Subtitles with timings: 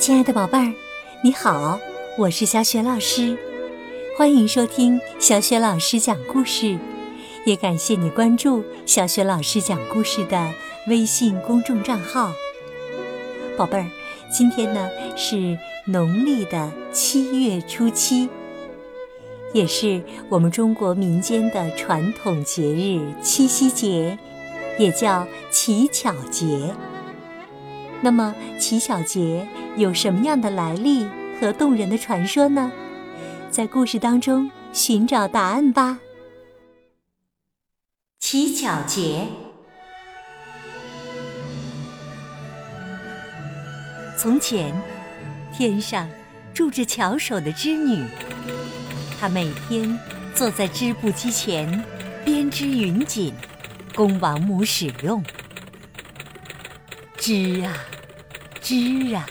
[0.00, 0.72] 亲爱的宝贝儿，
[1.22, 1.78] 你好，
[2.16, 3.36] 我是小雪老师，
[4.16, 6.78] 欢迎收听小雪老师讲故事，
[7.44, 10.54] 也感谢你关注小雪老师讲故事的
[10.86, 12.32] 微信公众账号。
[13.58, 13.86] 宝贝儿，
[14.32, 14.88] 今天呢
[15.18, 18.26] 是农历的七月初七，
[19.52, 24.18] 也是我们中国民间的传统节日七夕节，
[24.78, 26.74] 也叫乞巧节。
[28.02, 29.46] 那么，乞巧节
[29.76, 31.06] 有什么样的来历
[31.38, 32.72] 和动人的传说呢？
[33.50, 35.98] 在故事当中寻找答案吧。
[38.18, 39.26] 乞巧节，
[44.16, 44.74] 从前，
[45.52, 46.08] 天上
[46.54, 48.04] 住着巧手的织女，
[49.20, 49.98] 她每天
[50.34, 51.84] 坐在织布机前
[52.24, 53.34] 编织云锦，
[53.94, 55.22] 供王母使用。
[57.20, 57.76] 织啊，
[58.62, 59.26] 织啊，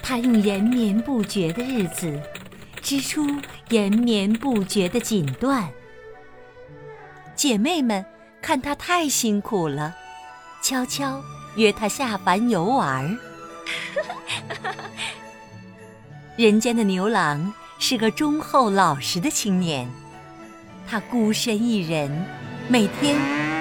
[0.00, 2.22] 他用延绵不绝的日子，
[2.80, 3.26] 织出
[3.70, 5.66] 延绵不绝的锦缎。
[7.34, 8.06] 姐妹们
[8.40, 9.96] 看他太辛苦了，
[10.62, 11.20] 悄悄
[11.56, 13.18] 约他下凡游玩。
[16.36, 19.88] 人间的牛郎是个忠厚老实的青年，
[20.86, 22.24] 他孤身一人，
[22.68, 23.16] 每天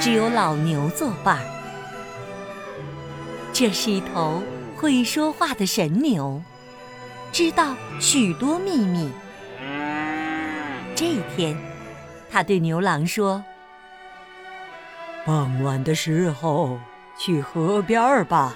[0.00, 1.61] 只有老牛作伴儿。
[3.52, 4.42] 这是一头
[4.76, 6.42] 会说话的神牛，
[7.32, 9.10] 知道许多秘密。
[10.96, 11.54] 这一天，
[12.30, 13.44] 他对牛郎说
[15.26, 16.80] ：“傍晚的时候
[17.18, 18.54] 去河边吧，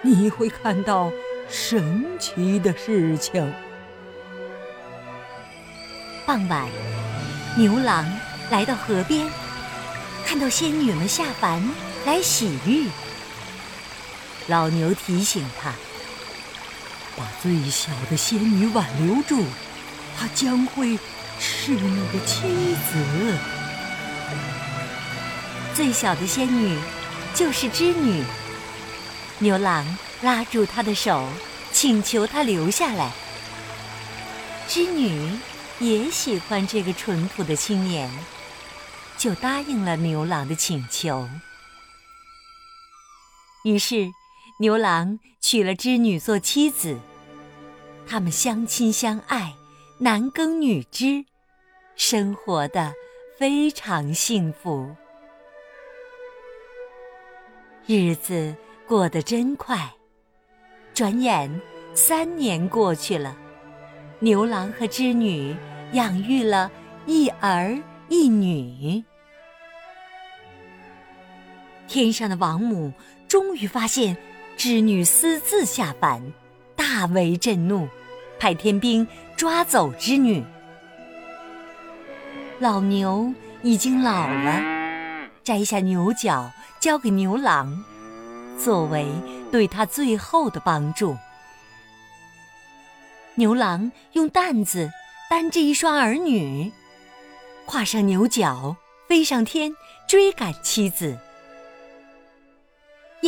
[0.00, 1.12] 你会看到
[1.48, 3.52] 神奇的事情。”
[6.24, 6.66] 傍晚，
[7.58, 8.10] 牛郎
[8.50, 9.28] 来到河边，
[10.24, 11.62] 看到仙女们下凡
[12.06, 12.88] 来洗浴。
[14.48, 15.74] 老牛提醒他
[17.14, 19.44] ：“把最小的仙女挽留住，
[20.18, 20.98] 她将会
[21.38, 23.38] 是你的妻子。”
[25.76, 26.78] 最小的仙女
[27.34, 28.24] 就是织女。
[29.38, 29.84] 牛郎
[30.22, 31.28] 拉住她的手，
[31.70, 33.12] 请求她留下来。
[34.66, 35.38] 织女
[35.78, 38.10] 也喜欢这个淳朴的青年，
[39.18, 41.28] 就答应了牛郎的请求。
[43.62, 44.10] 于是。
[44.60, 46.98] 牛郎娶了织女做妻子，
[48.08, 49.54] 他们相亲相爱，
[50.00, 51.24] 男耕女织，
[51.94, 52.92] 生活的
[53.38, 54.96] 非常幸福。
[57.86, 58.52] 日子
[58.84, 59.94] 过得真快，
[60.92, 61.60] 转眼
[61.94, 63.36] 三年过去了，
[64.18, 65.56] 牛郎和织女
[65.92, 66.68] 养育了
[67.06, 69.04] 一儿一女。
[71.86, 72.92] 天上的王母
[73.28, 74.16] 终于发现。
[74.58, 76.20] 织女私自下凡，
[76.74, 77.88] 大为震怒，
[78.40, 80.44] 派天兵抓走织女。
[82.58, 83.32] 老牛
[83.62, 84.60] 已经老了，
[85.44, 87.84] 摘下牛角交给牛郎，
[88.58, 89.06] 作为
[89.52, 91.16] 对他最后的帮助。
[93.36, 94.90] 牛郎用担子
[95.30, 96.72] 担着一双儿女，
[97.64, 98.74] 跨上牛角，
[99.08, 99.72] 飞上天，
[100.08, 101.16] 追赶妻子。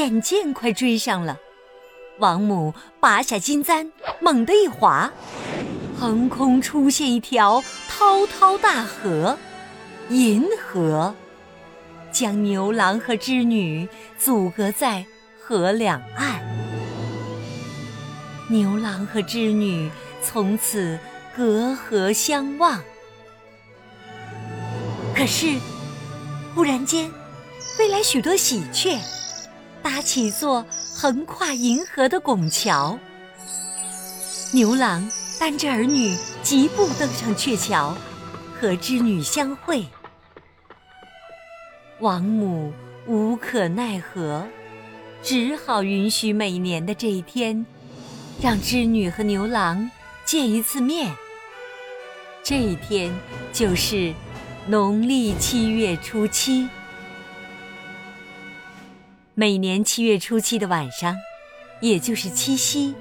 [0.00, 1.38] 眼见快追上了，
[2.20, 5.12] 王母拔下金簪，猛地一划，
[5.98, 9.36] 横空出现一条滔滔大河——
[10.08, 11.14] 银河，
[12.10, 13.86] 将牛郎和织女
[14.18, 15.04] 阻隔在
[15.38, 16.40] 河两岸。
[18.48, 19.90] 牛郎和织女
[20.22, 20.98] 从此
[21.36, 22.82] 隔河相望。
[25.14, 25.58] 可是，
[26.54, 27.12] 忽然间，
[27.76, 28.98] 飞来许多喜鹊。
[29.82, 30.64] 搭起一座
[30.94, 32.98] 横跨银河的拱桥，
[34.52, 37.96] 牛郎担着儿女疾步登上鹊桥，
[38.60, 39.86] 和织女相会。
[42.00, 42.72] 王母
[43.06, 44.46] 无可奈何，
[45.22, 47.64] 只好允许每年的这一天，
[48.40, 49.90] 让织女和牛郎
[50.24, 51.14] 见一次面。
[52.42, 53.14] 这一天
[53.52, 54.14] 就是
[54.66, 56.68] 农历七月初七。
[59.40, 61.16] 每年七月初七的晚上，
[61.80, 62.94] 也就是七夕，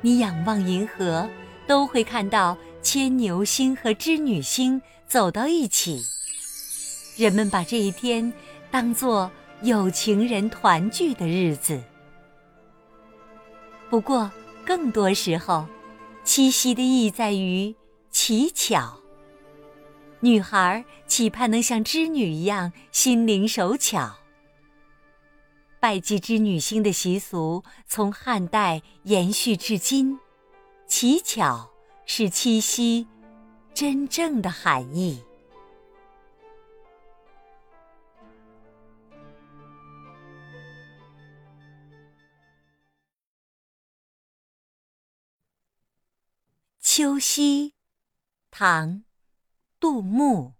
[0.00, 1.28] 你仰望银河，
[1.66, 6.04] 都会看到牵牛星和织女星走到一起。
[7.16, 8.32] 人们把这一天
[8.70, 9.28] 当作
[9.62, 11.82] 有情人团聚的日子。
[13.88, 14.30] 不过，
[14.64, 15.66] 更多时候，
[16.22, 17.74] 七夕的意义在于
[18.12, 19.00] 乞巧。
[20.20, 24.14] 女孩期盼能像织女一样心灵手巧。
[25.80, 30.20] 拜祭织女星的习俗从汉代延续至今，
[30.86, 31.70] 乞巧
[32.04, 33.08] 是七夕
[33.72, 35.24] 真正的含义。
[46.78, 47.72] 秋夕，
[48.50, 48.88] 唐·
[49.80, 50.59] 杜牧。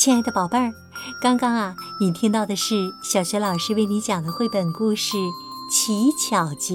[0.00, 0.72] 亲爱的宝贝儿，
[1.20, 5.18] 刚刚啊，你听到的是小学老师为你讲的绘本故事
[5.70, 6.74] 《乞巧节》。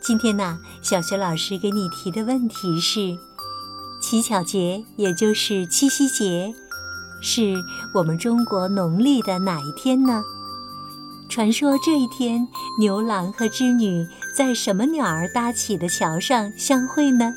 [0.00, 3.14] 今天呢，小学老师给你提的问题是：
[4.00, 6.54] 乞巧节，也就是七夕节，
[7.20, 7.54] 是
[7.92, 10.22] 我们中国农历的哪一天呢？
[11.28, 12.48] 传说这一天，
[12.78, 17.34] 牛郎和织女在什么鸟儿搭起的桥上相会呢？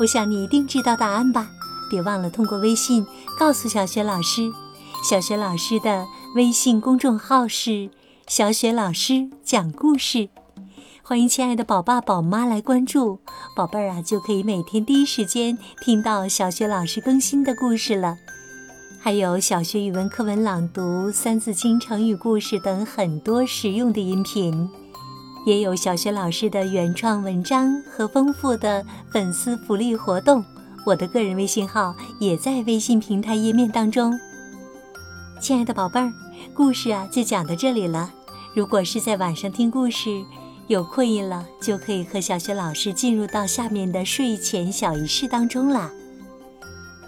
[0.00, 1.48] 我想你一定知道答案吧。
[1.88, 3.06] 别忘了通过微信
[3.38, 4.52] 告诉小雪老师，
[5.08, 7.90] 小雪老师的微信公众号是
[8.26, 10.28] “小雪老师讲故事”，
[11.02, 13.20] 欢迎亲爱的宝爸宝妈来关注，
[13.54, 18.16] 宝贝儿啊就可以每天第一时间听到小雪老师更新的故事了。
[19.00, 24.68] 还有小学语文课文朗读、三字经、成语故事等很多实用的音频，
[25.46, 30.44] 也有小学老师的原创文章和丰富的粉丝福利活动。
[30.86, 34.16] 我的个人微信号也在微信平台页面当中。
[35.40, 36.12] 亲爱的宝贝儿，
[36.54, 38.14] 故事啊就讲到这里了。
[38.54, 40.24] 如果是在晚上听故事，
[40.68, 45.90] 有困意了，就可以和小雪老师进入到下面的睡前小仪式当中啦。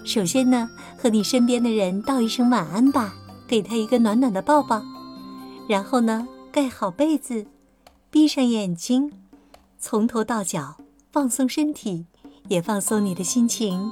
[0.05, 0.69] 首先呢，
[1.01, 3.15] 和你身边的人道一声晚安吧，
[3.47, 4.83] 给他一个暖暖的抱抱。
[5.69, 7.47] 然后呢，盖好被子，
[8.11, 9.13] 闭上眼睛，
[9.79, 10.79] 从头到脚
[11.13, 12.07] 放松身体。
[12.49, 13.91] 也放松你的心情，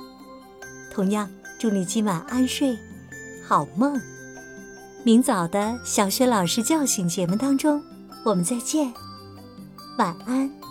[0.92, 2.76] 同样祝你今晚安睡，
[3.46, 4.00] 好梦。
[5.04, 7.82] 明早的小雪老师叫醒节目当中，
[8.24, 8.92] 我们再见，
[9.98, 10.65] 晚安。